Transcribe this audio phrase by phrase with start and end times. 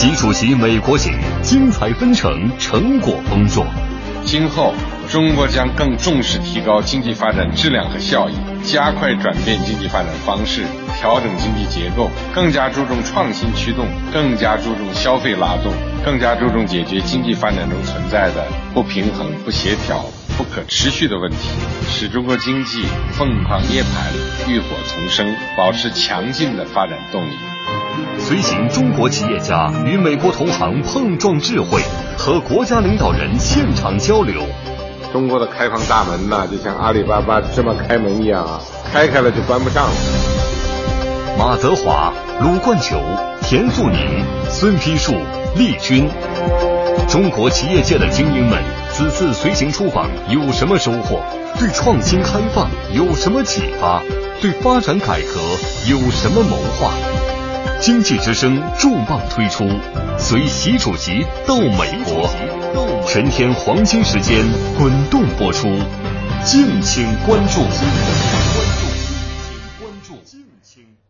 [0.00, 1.12] 习主席美国行，
[1.42, 3.66] 精彩纷呈，成果丰硕。
[4.24, 4.72] 今后，
[5.10, 10.62] 中国将更重视提高经济发展质量和效益，加快转变经济发展方式，
[11.00, 15.72] 调整经济结构，更加注重创新驱动，更加注重消费拉动，
[16.04, 20.04] 更加注重解决经济发展中存在的不平衡、不协调、
[20.36, 21.48] 不可持续的问题，
[21.90, 22.84] 使中国经济
[23.14, 27.32] 凤凰涅槃、浴火重生，保持强劲的发展动力。
[28.18, 31.80] 随行中国企业家与美国同行碰撞智慧，
[32.16, 34.42] 和国家领导人现场交流。
[35.12, 38.60] 中国的开放大门呐，就像阿里巴巴这么开门一样啊，
[38.92, 39.92] 开开了就关不上了。
[41.38, 43.00] 马泽华、鲁冠球、
[43.42, 43.98] 田富宁、
[44.50, 45.14] 孙丕树、
[45.56, 46.10] 厉军，
[47.08, 48.62] 中国企业界的精英们，
[48.92, 51.22] 此次随行出访有什么收获？
[51.58, 54.02] 对创新开放有什么启发？
[54.40, 55.40] 对发展改革
[55.88, 56.92] 有什么谋划？
[57.80, 59.64] 经济之声重磅推出，
[60.18, 62.28] 随习主席到美国，
[63.06, 64.44] 全天黄金时间
[64.76, 65.68] 滚动播出，
[66.44, 67.62] 敬请关注。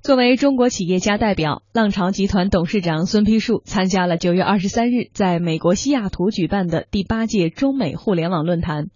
[0.09, 8.87] 作为中国企业家代表，浪潮集团董事长孙丕树参加了九月二十三日在美国西雅图举办的第八届中美互联网论坛。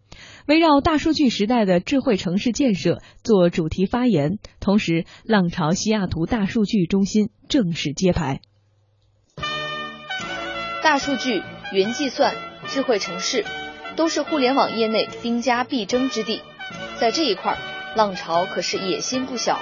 [0.47, 8.41] 围绕大数据时代的智慧城市建设做主题发言，同时，浪潮西雅图大数据中心正式揭牌。
[10.83, 11.43] 大数据、
[11.75, 12.35] 云计算、
[12.69, 13.45] 智慧城市，
[13.97, 16.41] 都是互联网业内兵家必争之地，
[16.99, 17.59] 在这一块，
[17.97, 19.61] 浪潮可是野心不小。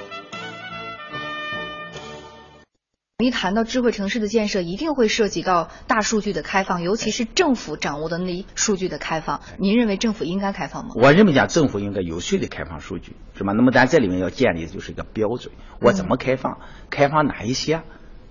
[3.23, 9.41] 一谈到智慧城市的建设，一定会涉及到大数据的开放，尤其是政府掌握的那数据的开放。
[9.59, 10.91] 您认为政府应该开放吗？
[10.97, 13.53] 我认为讲政府应该有序的开放数据，是吧？
[13.53, 16.59] 那么咱这里面要建立的就是一个标准，我怎么开放？
[16.91, 17.83] 开放哪一些？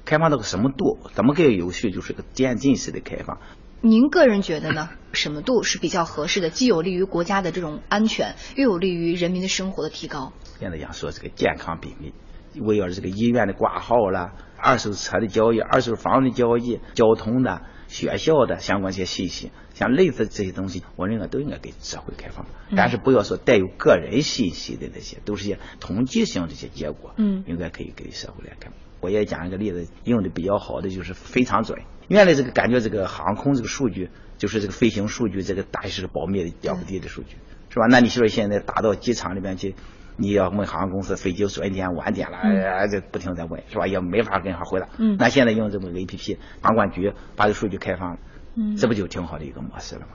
[0.05, 0.97] 开放到个什么度？
[1.13, 1.91] 怎么个有序？
[1.91, 3.37] 就是个渐进式的开放。
[3.81, 4.89] 您个人觉得呢？
[5.13, 6.49] 什么度是比较合适的？
[6.49, 10.33] 既有利于国家的这种安全，又有利于人民的生活的提高。
[10.59, 12.13] 现在讲说这个健康比例，
[12.59, 14.33] 围绕着这个医院的挂号了。
[14.61, 22.45] 二手车的交易、二手房的交易、交通的、学校的相关一些信息，像类似这些东西，我认为都应该给社会开放。
[22.75, 28.73] 但是不要说带有个人信息的那些，都是些统计性这些结果，嗯，应该可以给社会来看。
[29.01, 31.79] 我也讲一个例子，用的比较好的就是非常准。
[32.09, 37.37] 原来这个感觉这个航空这个数据，就是这个飞行数据，这个大概是保密的了不低的数据，
[37.69, 37.85] 是吧？
[37.89, 39.75] 那你说现在打到机场里面去？
[40.19, 43.87] 你要问航空公司飞机准点晚点了，哎，这不停在问，是吧？
[43.87, 44.89] 也没法跟他回答。
[44.97, 48.19] 嗯，那现在用这么个 A P P，航管局把这数据开放了，
[48.55, 50.07] 嗯，这不就挺好的一个模式了吗？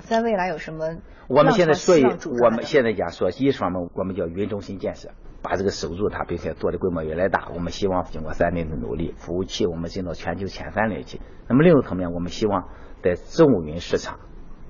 [0.00, 0.96] 在未来有什么？
[1.28, 5.10] 我们现在所以我们现在讲说一方面我们叫云中心建设，
[5.42, 7.48] 把这个守住它，并且做的规模越来越大。
[7.54, 11.20] 我们希望经过三年的努力，服务器我们进到全球前三类去。
[11.48, 12.68] 那么另一个层面，我们希望
[13.02, 14.18] 在政务云市场。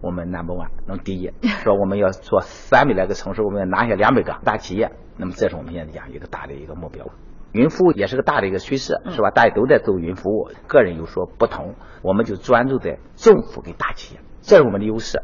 [0.03, 1.31] 我们 number one 能第一，
[1.65, 7.07] 说我们要做三百来个城市，我们要拿下两百个大企业，那么这是我们现在讲一个大的一个目标。
[7.53, 9.31] 云服务也是个大的一个趋势，是吧？
[9.31, 15.23] 大家都在做云服务，个人有所不同，我们就专注在政府跟大企业，这是我们的优势。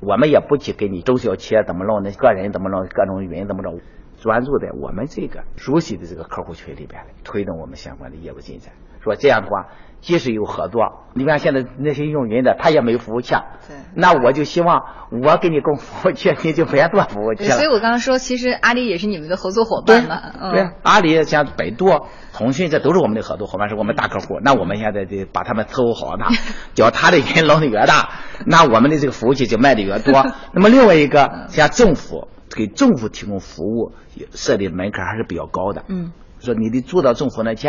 [0.00, 3.78] 我们也不去给你中小企业怎么弄，那个人怎么弄，各种云怎么着，
[4.16, 8.72] 专注在我们这个熟悉的这个客户群里边推动我们相关的业务进展。
[9.02, 9.66] 说这样的话。
[10.00, 10.80] 即使有合作，
[11.12, 13.34] 你看现在那些用云的，他也没服务器，
[13.68, 14.80] 对，那我就希望
[15.10, 17.56] 我给你供服务器，你就别做服务器了。
[17.56, 20.52] 所以我刚刚说，其实阿里也是你们的合作伙伴嘛。
[20.52, 24.40] 对，阿里像百度、腾讯，这都是我们的合作伙伴，是我们大客户。
[24.42, 26.24] 那我们现在得把他们伺候好呢，
[26.72, 28.08] 叫他的云弄得越大，
[28.46, 30.24] 那我们的这个服务器就卖的越多。
[30.54, 33.92] 那么另外一个，像政府给政府提供服务
[34.32, 35.84] 设立门槛还是比较高的。
[35.88, 36.12] 嗯。
[36.40, 37.68] 说你得住到政府那去，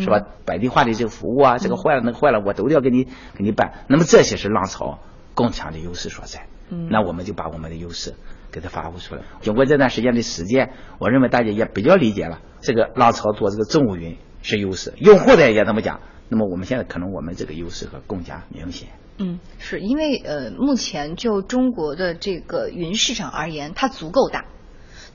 [0.00, 0.20] 是吧？
[0.44, 3.84] 本地化的这个服务啊，这个坏了那个坏了，我都要给你给你办。
[3.88, 4.98] 那么这些是浪潮
[5.34, 6.46] 更强的优势所在。
[6.70, 8.14] 嗯那我们就把我们的优势
[8.52, 9.22] 给它发挥出来。
[9.40, 16.00] 经过这段时间的实践，我认为大家也比较理解了，这个浪潮做这个政务云是优势，用户的也这么讲。
[16.28, 18.90] 那么我们现在可能我们这个优势和更加明显。
[19.16, 24.44] 嗯，是因为呃，目前就中国的这个云市场而言，它足够大。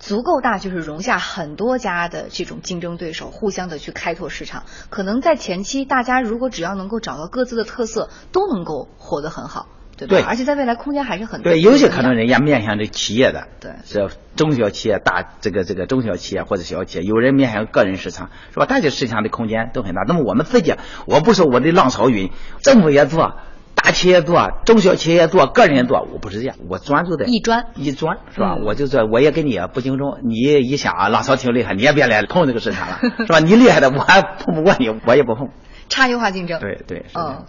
[0.05, 4.63] 足够大，就是容下很多家的这种竞争对手，互相的去开拓市场。
[4.89, 10.17] 可能在前期，大家如果只要能够找到各自的特色，都能够活得很好，对吧？
[10.17, 10.21] 对。
[10.21, 11.61] 而且在未来空间还是很对。
[11.61, 18.65] 有些可能人家面向这企业的，对，是中小企业、大这个这个中小企业或者小企业，有人面向个人市场，是吧？
[18.65, 20.01] 大家市场的空间都很大。
[20.05, 20.75] 那么我们自己，
[21.07, 22.29] 我不说我的浪潮云，
[22.61, 23.35] 政府也做。
[23.83, 28.55] 大企业多，中小企业多，个人多，我不是这样，我专注的一专一专是吧？
[28.65, 33.39] 我就说我也跟你不竞争，你一想啊，浪潮挺厉害，你也别来碰这个市场了， 是吧？
[33.39, 35.49] 你厉害的，我还碰不过你，我也不碰。
[35.89, 36.61] 差异化竞争。
[36.61, 37.45] 对对，嗯。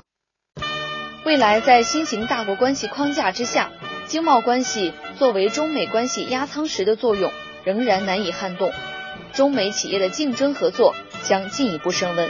[1.25, 3.71] 未来在新型大国关系框架之下，
[4.07, 7.31] 经贸关系作为中美关系压舱石的作用
[7.65, 8.73] 仍然难以撼动，
[9.33, 12.29] 中美企业的竞争合作将进一步升温。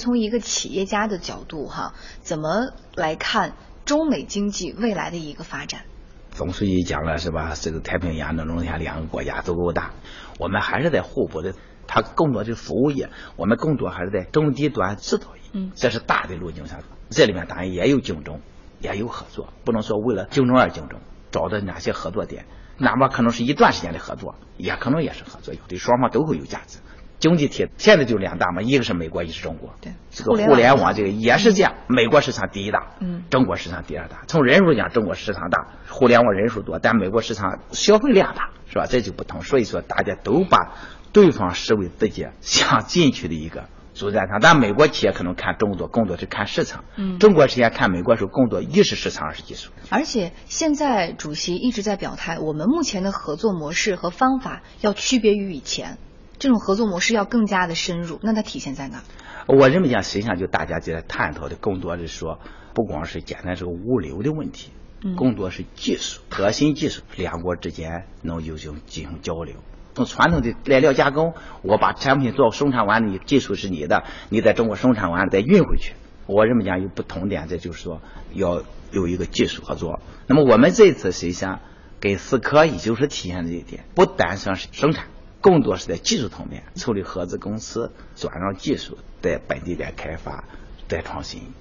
[0.00, 3.54] 从一个企业家的角度，哈，怎么来看
[3.84, 5.82] 中美经济未来的一个发展？
[6.30, 7.52] 总书记讲了是吧？
[7.56, 9.90] 这个太平洋的中下两个国家足够大，
[10.38, 11.52] 我们还是在互补的。
[11.88, 15.42] 它更多的服务业，我们更多还是在中低端制造业。
[15.52, 16.78] 嗯，这是大的路径上。
[17.10, 18.40] 这里面当然也有竞争，
[18.78, 21.00] 也有合作，不能说为了竞争而竞争，
[21.32, 22.46] 找的哪些合作点，
[22.76, 26.78] 哪怕可能是一段时间的合作，也可能也是合作，对双方都会有价值。
[27.18, 29.74] 经济体现在就两大嘛，一个是美国，一个是中国。
[29.80, 34.22] 对，这个互联网这个也是这样，美国市场第一大，嗯，中国市场第二大。
[34.26, 38.86] 从人数讲，中国市场大，互联网人数多，但美国市场消费量大，是吧？
[38.86, 39.42] 这就不同。
[39.42, 40.74] 所以说，大家都把
[41.12, 43.64] 对方视为自己想进去的一个。
[43.94, 49.72] 主战场，但美国企业可能看中国更多是看市场，嗯，中国企业看美国时候更多一是市场，二是技术。
[49.90, 55.98] 而且现在主席一直在表态，我们目前的合作模式和方法要区别于以前，
[56.38, 58.18] 这种合作模式要更加的深入。
[58.22, 59.02] 那它体现在哪？
[59.46, 62.38] 我认为讲，实际上就大家在探讨的更多的说，
[62.74, 64.70] 不光是简单这个物流的问题，
[65.02, 69.56] 嗯，更多是技术核心技术，两国之间能有这种进行交流。
[69.94, 75.94] 从传统的来料加工，我把产品做生产完你，技术是你的，你在中国生产完再运回去。
[76.26, 78.00] 我认为讲有不同点，这就是说
[78.32, 78.62] 要
[78.92, 79.98] 有一个技术合作。
[80.26, 81.60] 那么我们这次实际上
[82.00, 85.06] 给思科也就是体现这一点，不单算是生产，
[85.40, 90.44] 更多是在技术层面，处理合资公司转让技术，在本地在开发，
[90.88, 91.52] 再创新。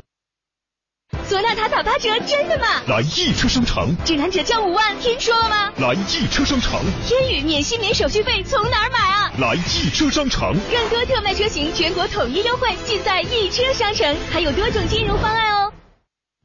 [1.23, 2.65] 塑料塔打八折，真的吗？
[2.87, 5.73] 来易车商城，指南折降五万，听说了吗？
[5.77, 9.31] 来易车商城，天宇免息免手续费，从哪儿买啊？
[9.39, 15.73] 来易车商城，更多特卖车型，全国统一优惠，尽在易车商城，还有多种金融方案哦。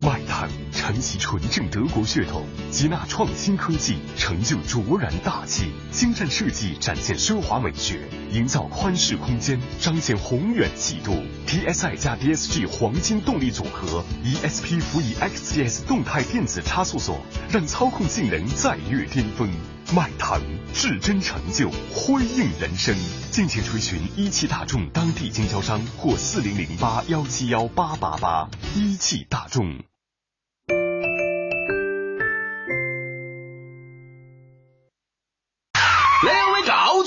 [0.03, 0.49] 外滩
[0.83, 8.01] 承袭纯正德国血统，接纳创新科技，成就卓然大气；精湛设计展现奢华美学，
[8.33, 11.23] 营造宽适空间，彰显宏远气度。
[11.47, 19.49] TSI 加 DSG 黄金动力组合，ESP 辅以 XGS 动态电子差速锁，让操控性能再跃巅峰。
[19.95, 20.43] 迈腾
[20.75, 22.93] 至臻成就，辉映人生。
[23.31, 28.51] 敬请垂询一汽大众当地经销商或四零零八幺七幺八八八。
[28.75, 29.92] 一汽大众。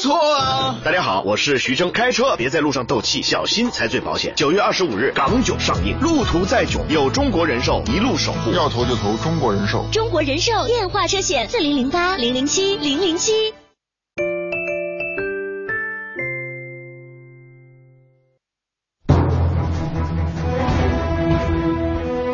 [0.06, 0.76] 错啊！
[0.84, 4.34] 大家好，我是徐峥，开车别在路上斗气，小心才最保险。
[4.36, 8.52] 九月二十五日，港囧上映，路途再囧，有中国人寿一路守护。
[8.52, 9.84] 要投就投中国人寿。
[9.92, 13.32] 中国人寿电话车险四零零八零零七零零七。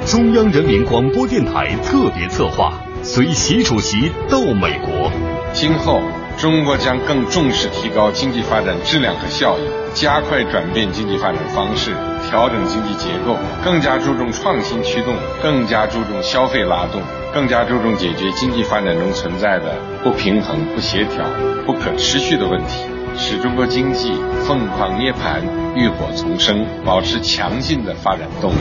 [0.05, 5.09] 中央人民广播电台特别策划，随习主席到美国，
[5.53, 6.01] 今后。
[6.41, 9.61] 中国将更重视提高经济发展质量和效益，
[9.93, 11.91] 加快转变经济发展方式，
[12.27, 16.99] 调整经济结构，更加注重创新驱动，更加注重消费拉动，
[17.31, 21.23] 更加注重解决经济发展中存在的不平衡、不协调、
[21.63, 24.11] 不可持续的问题，使中国经济
[24.47, 25.43] 凤凰涅槃、
[25.75, 28.55] 浴火重生，保持强劲的发展动力。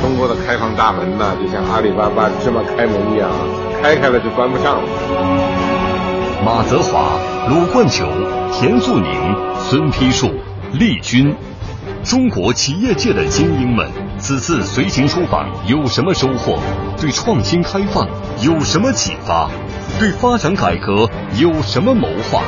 [0.00, 3.28] 中国的开放大门呢，就像阿里巴巴芝麻开门一样，
[3.82, 5.63] 开开了就关不上了。
[6.44, 8.04] 马泽华、鲁冠球、
[8.52, 9.10] 田素宁、
[9.58, 10.30] 孙丕树、
[10.74, 11.34] 丽君，
[12.02, 16.58] 中国企业界的精英们，此次随行出访有什么收获？
[17.00, 18.06] 对创新开放
[18.42, 19.48] 有什么启发？
[19.98, 21.08] 对发展改革
[21.38, 22.42] 有什么谋划？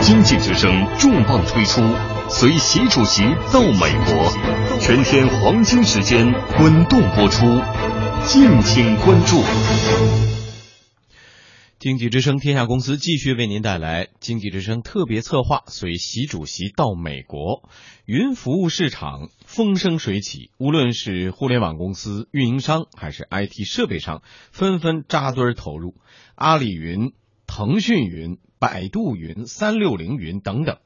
[0.00, 1.82] 经济之声重磅推出，
[2.30, 4.32] 随习主席到美国，
[4.80, 7.60] 全天黄金时间滚动播出，
[8.24, 9.42] 敬请关注。
[11.82, 17.68] 经济之声天下公司继续为您带来经济之声特别策划，随习主席到美国，
[18.04, 24.22] 云服务市场风生水起，无论是互联网公司运营商还是 IT 设备商，
[24.52, 25.96] 纷纷扎堆投入，
[26.36, 27.14] 阿里云、
[27.48, 30.78] 腾讯云、百度云、三六零云等等。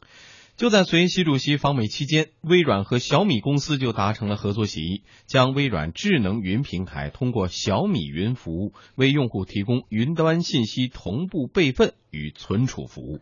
[0.57, 13.21] 就在随习主席访美期间，微软和小米公司就达成了合作协议，将微软智能云平台通过小米云服务为用户提供云端信息同步备份与存储服务。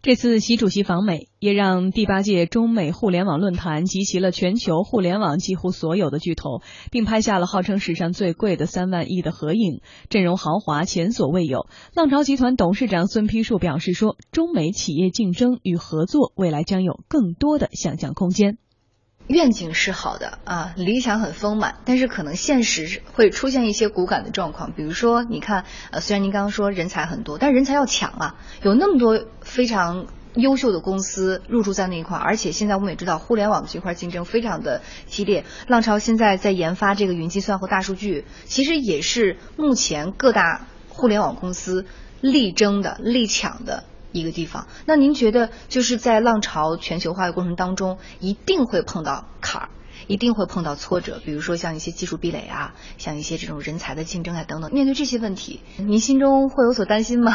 [0.00, 6.62] 这次习主席访美，也让第八届中美互联网论坛集齐了全球互联网几乎所有的巨头，
[6.92, 11.66] 并拍下了号称史上最贵的三万亿的合影，阵容豪华，前所未有。
[11.94, 18.56] 浪潮集团董事长孙丕恕表示说：“中美企业竞争与合作，未来将有更多的想象空间。”
[19.28, 24.72] 愿景是好的啊，理想很丰满，但是可能现实会出现一些骨感的状况。
[24.72, 35.44] 比如说，你看，呃，虽然您刚刚说人才很多，但人才要抢啊，有那么多非常优秀的公司入驻在那一块，而且现在我们也知道，互联网这块竞争非常的激烈。
[35.66, 41.84] 浪潮现在在研发这个云计算和大数据，其实也是目前各大互联网公司
[42.22, 43.84] 力争的、力抢的。
[44.20, 49.68] 一个地方，那您觉得就是在浪潮全球化的过程当中，一定会碰到坎儿，
[50.06, 54.72] 一定会碰到挫折，比如说像一些技术壁垒啊，像一些这种人才的竞争啊等等。
[54.72, 57.34] 面对这些问题，您心中会有所担心吗？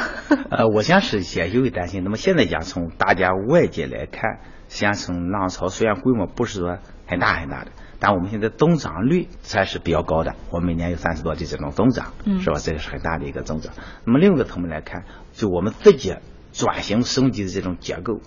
[0.50, 2.04] 呃，我想是先有担心。
[2.04, 12.60] 那么现在讲从大家外界来看，实际上从浪潮虽然规模不是说很大很大的，但我们现在增长率才是比较高的，我们每年有三十多的这种增长，嗯，是吧？
[12.60, 13.74] 这个是很大的一个增长。
[14.06, 16.16] 那么另一个层面来看，就我们自己。
[16.54, 18.22] 转型升级的这种结构，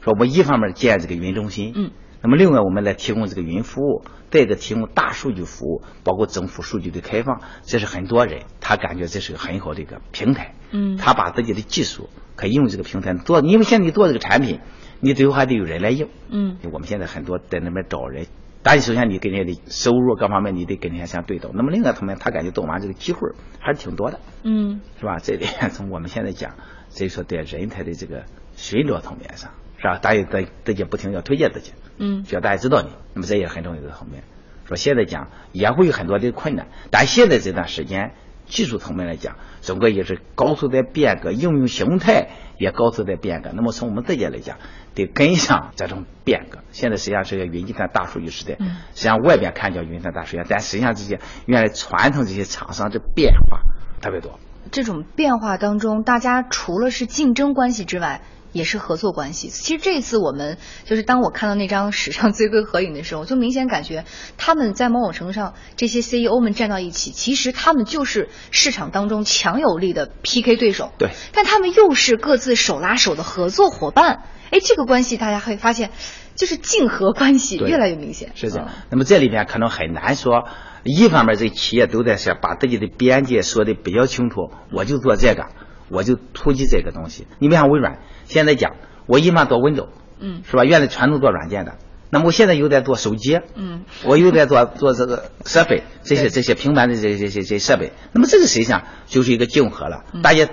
[0.00, 1.90] 说我们一方面建这个云中心，嗯，
[2.22, 14.60] 那么另外我们来提供这个云服务，再一个提供大数据服务，包括政府数据的开放，这是很多人他感觉这是个很好的一个平台，嗯，他把自己的技术可以用这个平台做，因为现在你做这个产品，
[15.00, 18.26] 你最后还得有人来用，嗯，我们现在很多在那边找人，
[18.62, 25.18] 但首先你跟人家的收入各方面你得跟人家相对等，那么另外方面他感觉做完这个机会还是挺多的，嗯，是吧？
[25.20, 26.54] 这点从我们现在讲。
[26.92, 29.98] 所以说，在人才的这个寻找层面上，是吧？
[29.98, 32.90] 大家在自己不停要推荐自己，嗯，需要大家知道你。
[33.14, 34.22] 那么这也很重要的层面。
[34.66, 38.12] 说现在讲也会有很多的困难，但现在这段时间
[38.46, 43.50] 技术层面来讲，整个也是高速在变革，应用形态也高速在变革。
[43.54, 44.58] 那么从我们自己来讲，
[44.94, 46.58] 得跟上这种变革。
[46.72, 48.56] 现在实际上是个云计算大数据时代，
[48.94, 53.62] 实际上外边看叫云计算大数据，但实际上这些原来传统这些厂商的变化
[54.00, 54.38] 特别多。
[54.70, 59.48] 这种变化当中，大家除了是竞争关系之外，也是合作关系。
[59.48, 64.04] 其实这次我们就是当我看到那张史上最贵合影的时候，就明显感觉
[64.36, 70.92] 他们在某种程度上，这些 CEO 们站到一起，其实他们就是市场当中强有力的 PK 对手。
[70.98, 74.24] 对，但他们又是各自手拉手的合作伙伴。
[74.50, 75.90] 哎，这个关系大家会发现，
[76.34, 78.32] 就是竞合关系越来越明显。
[78.34, 78.68] 是这样。
[78.90, 80.44] 那么这里边可能很难说。
[80.84, 85.46] 一方面，这企业都在想把自己的边界说的比较清楚，我就做这个，
[85.88, 87.28] 我就突击这个东西。
[87.38, 88.74] 你比方微软，现在讲
[89.06, 90.64] 我一般做 Windows，嗯，是吧？
[90.64, 91.76] 原来传统做软件的，
[92.10, 97.92] 那么我现在又在做手机，嗯，我又在做做这个设备，这些这些平板的这些这些设备。
[98.12, 100.48] 那么这个实际上就是一个竞合了，大家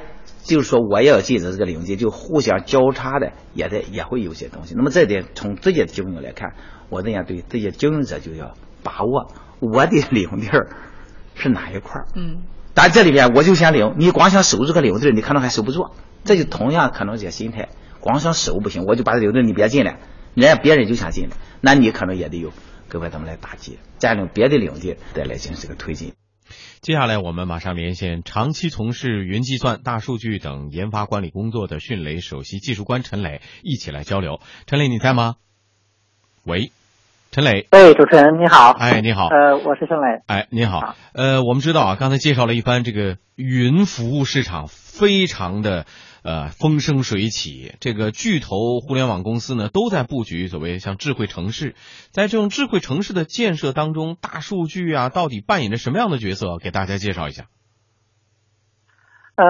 [0.50, 4.74] 就是说我也要进入这个领域，就互相交叉的，也在也会有些东西。
[4.75, 6.56] 那么这点从自己的经营来看，
[6.89, 9.32] 我这样对这些经营者就要把握。
[9.60, 10.70] 我的领地儿
[11.36, 12.08] 是哪一块儿？
[12.15, 12.41] 嗯，
[12.74, 15.86] 但这里边我就想领，你光想守这个领地儿，你可能还守不住。
[16.24, 20.00] 这就同样可能这心态，光想守不行，我就把这领地儿你别进来，
[20.34, 22.51] 人家别人就想进来，那你可能也得有
[22.88, 26.13] 各位他们来打击，占领别的领地再来进行这个推进。
[26.81, 34.39] 接下来我们马上连线长期从事云计算、大数据等研发管理工作的迅雷首席技术官陈磊，一起来交流。
[34.65, 35.36] 陈磊，你在吗？
[36.45, 36.71] 喂。
[37.31, 45.86] 陈磊，哎，主持人你好，哎，你好，呃，我是陈磊，哎，你好，呃，我们知道啊，刚才介绍了一番，这个云服务市场非常的
[46.24, 51.76] 呃风生水起，这个巨头互联网公司呢都在布局所谓像智慧城市，
[52.12, 56.58] 在这种智慧城市的建设当中，大数据啊到底扮演着什么样的角色？
[56.58, 57.46] 给大家介绍一下。
[59.36, 59.46] 呃，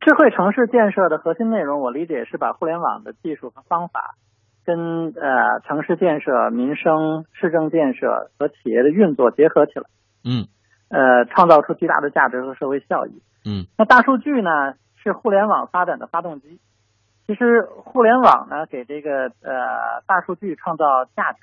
[0.00, 4.16] 智慧城市建设的核心内容，我理解是把互联网的技术和方法。
[4.62, 4.76] 跟
[5.16, 9.84] 呃城市建设、民生、市政建设和企业的运作结合起来，
[10.22, 10.46] 嗯，
[10.90, 13.66] 呃，创造出巨大的价值和社会效益，嗯。
[13.78, 16.58] 那大数据呢，是互联网发展的发动机。
[17.26, 21.40] 其实互联网呢，给这个呃大数据创造价值，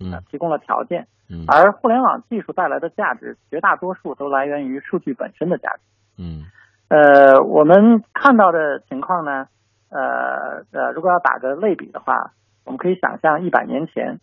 [0.00, 1.44] 嗯，提供了条件，嗯。
[1.48, 5.80] 而互联网技术带来的价值，绝大多数都来源于数据本身的价值，
[6.18, 6.44] 嗯。
[6.88, 9.46] 呃，我们看到的情况呢，
[9.90, 12.32] 呃呃，如果要打个类比的话。
[12.66, 14.20] 我们可以想象，一百年前，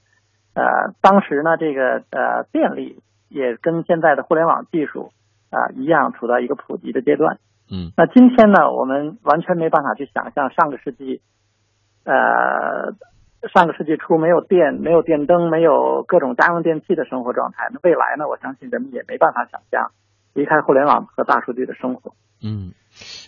[0.56, 5.12] 呃，当时呢，这个呃电力也跟现在的互联网技术
[5.52, 7.38] 啊一样，处在一个普及的阶段。
[7.72, 7.92] 嗯。
[7.96, 11.22] 那今天呢，我们完全没办法去想象上个世纪，
[12.04, 12.94] 呃，
[13.54, 17.70] 上个世纪初没有电、没有电灯、没有各种家用电器的生活状态。
[17.72, 19.92] 那未来呢，我相信人们也没办法想象
[20.34, 22.13] 离开互联网和大数据的生活。
[22.44, 22.74] 嗯，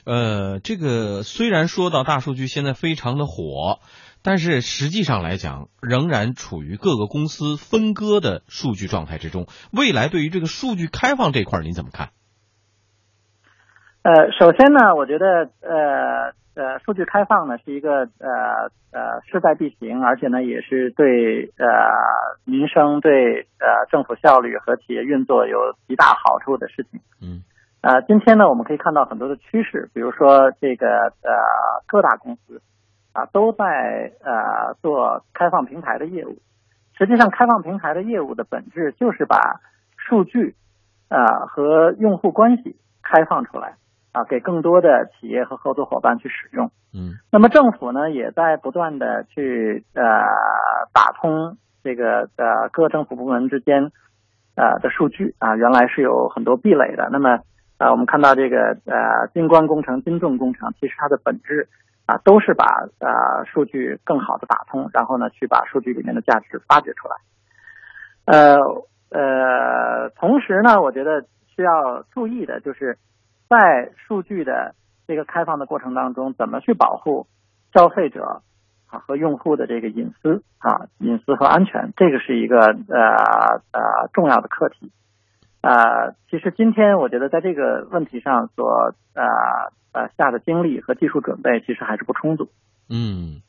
[0.06, 3.80] 呃，这个虽然说到大数据现在非常的火，
[4.24, 9.46] 但是实际上来讲，仍然处于各个公司分割的数据状态之中。
[9.72, 12.10] 未来对于这个数据开放这块，您怎么看？
[14.04, 21.66] 呃，首先呢，我觉得呃呃，数据开放呢是一个呃呃势在必行，而且呢也是对呃
[22.44, 27.00] 民生、对呃政府效率和企业运作有极大好处的事情。
[27.22, 27.44] 嗯。
[27.82, 30.88] 呃，今天呢，我们可以看到很多的趋势，比如说这个
[31.24, 31.32] 呃
[31.88, 32.62] 各大公司
[33.14, 36.38] 啊都在呃做开放平台的业务。
[36.98, 39.62] 实际上，开放平台的业务的本质就是把
[39.98, 40.56] 数据
[41.08, 43.76] 啊和用户关系开放出来。
[44.14, 46.70] 啊，给更多的企业和合作伙伴去使用。
[46.94, 50.04] 嗯，那么政府呢，也在不断的去呃
[50.94, 53.92] 打通这个呃各政府部门之间
[54.56, 57.10] 呃的数据啊，原来是有很多壁垒的。
[57.12, 57.40] 那么
[57.80, 61.68] 呃，我们看到这个呃金关工程、金重工程，其实它的本质
[62.06, 62.66] 啊，都是把
[63.00, 67.16] 呃数据更好的打通，然后呢，去把数据里面的价值发掘出来。
[68.26, 68.58] 呃
[69.10, 72.96] 呃，同时呢，我觉得需要注意的就是。
[73.54, 74.74] 在数据的
[75.06, 77.28] 这个开放的过程当中，怎么去保护
[77.72, 78.42] 消费者
[78.88, 84.92] 啊和用户的这个隐私啊隐私和安全，这个是一个呃呃重要的课题。
[85.62, 89.24] 呃，其实今天我觉得在这个问题上所呃
[89.92, 92.50] 呃下的精力和技术准备，其实还是不充足。
[92.90, 93.44] 嗯。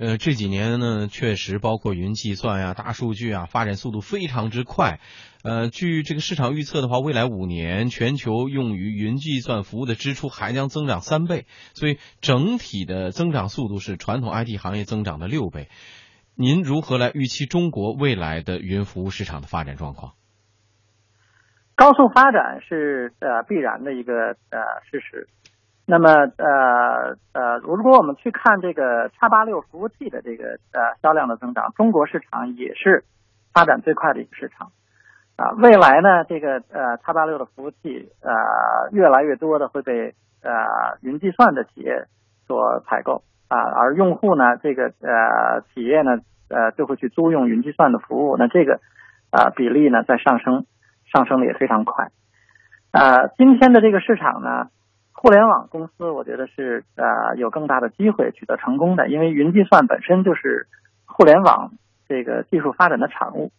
[0.00, 4.98] 呃，这几年呢，确实包括云计算呀、大数据啊，发展速度非常之快。
[5.44, 15.68] 呃，据这个市场预测的话，未来五年全球用于云计算服务的支出还将增长三倍，所以整体的增长速度是传统 IT 行业增长的六倍。
[16.34, 20.14] 您如何来预期中国未来的云服务市场的发展状况？
[21.74, 24.12] 高速发展是呃必然的一个
[24.48, 25.28] 呃事实。
[25.90, 33.02] 那么，呃呃，如果我们去看这个叉八六服务器的这个呃销量的增长，中国市场也是
[33.52, 34.70] 发展最快的一个市场。
[35.36, 38.30] 啊，未来呢，这个呃叉八六的服务器呃
[38.92, 42.06] 越来越多的会被呃云计算的企业
[42.46, 46.18] 所采购啊，而用户呢，这个呃企业呢
[46.50, 48.78] 呃就会去租用云计算的服务，那这个
[49.32, 50.66] 啊比例呢在上升，
[51.12, 52.10] 上升的也非常快。
[52.92, 54.68] 啊，今天的这个市场呢。
[55.12, 60.66] 互联网公司，我觉得是呃有更大的机会取得成功的，因为云计算本身就是
[61.06, 61.72] 互联网
[62.08, 63.52] 这个技术发展的产物。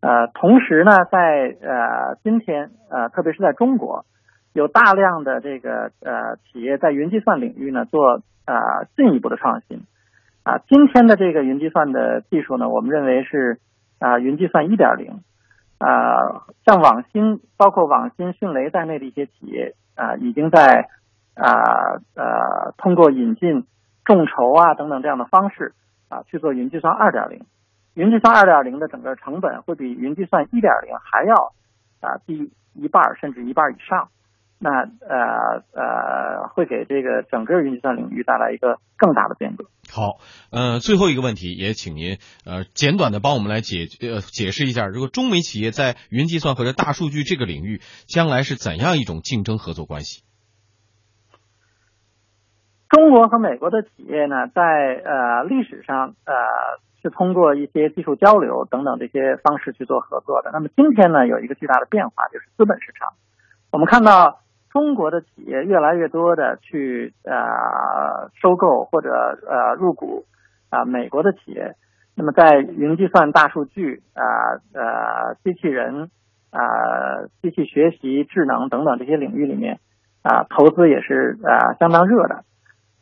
[0.00, 4.06] 呃，同时呢，在呃今天呃，特别是在中国，
[4.54, 9.82] 有大量的这个呃企业在云计算领域呢做呃进一步的创新。
[10.42, 13.58] 啊，今天的这个云计算的技术呢，我们认为是
[13.98, 15.20] 啊云计算一点零。
[15.80, 19.74] 啊，像网新，包括网新、迅雷在内的一些企业。
[19.96, 20.88] 啊，已经在
[21.34, 23.66] 啊呃通过引进
[24.02, 25.74] 众筹啊等等这样的方式
[26.08, 27.44] 啊去做云计算二点零，
[27.92, 31.52] 云计算二点零的整个成本会比云计算一点零还要
[32.00, 34.08] 啊低一半甚至一半以上，
[34.62, 39.64] 那呃呃会给这个整个云计算领域带来一个更大的变革。
[39.90, 40.20] 好，
[40.52, 50.22] 呃最后一个问题也请您呃简短的帮我们来解呃解释一下，如果中美企业在云计算或者大数据这个领域将来是怎样一种竞争合作关系？
[52.90, 56.34] 中国和美国的企业呢，在呃历史上呃
[57.00, 60.50] 是通过一些技术交流等等这些方式去做合作的。
[60.52, 63.14] 那么今天呢，有一个巨大的变化，就是资本市场。
[63.72, 64.42] 我们看到。
[64.70, 69.10] 中国的企业越来越多的去呃收购或者
[69.48, 70.24] 呃入股
[70.70, 71.74] 啊美国的企业，
[72.14, 74.22] 那么在云计算、大数据啊
[74.72, 76.10] 呃机器人
[76.50, 79.80] 啊机器学习、智能等等这些领域里面
[80.22, 82.44] 啊投资也是啊相当热的。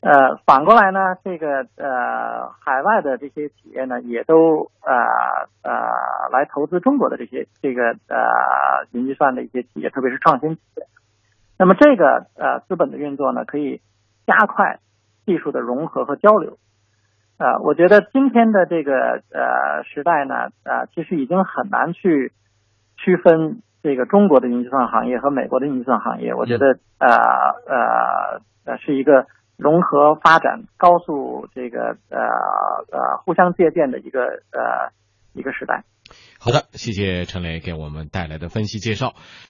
[0.00, 4.94] 呃反过来呢，这个呃海外的这些企业呢也都呃
[5.62, 10.86] 呃来投资中国的这些这个呃云计算的一些企业，特别是创新企业。
[11.58, 13.80] 那么这个呃资本的运作呢，可以
[14.26, 14.78] 加快
[15.26, 16.58] 技术的融合和交流。
[17.36, 18.92] 呃，我觉得今天的这个
[19.30, 22.32] 呃时代呢，呃，其实已经很难去
[22.96, 26.34] 区分这个中国的云计算行业和美国的云计算行业。
[26.34, 32.18] 我觉得呃呃呃是一个融合发展、高速这个呃
[32.90, 34.90] 呃互相借鉴的一个呃
[35.32, 35.84] 一个时代。
[36.40, 39.12] 好的，谢谢陈磊给我们带来的分析介绍。